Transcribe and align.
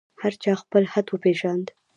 هر 0.21 0.33
چا 0.43 0.51
خپل 0.61 0.83
حد 0.93 1.07
وپېژاند. 1.09 1.65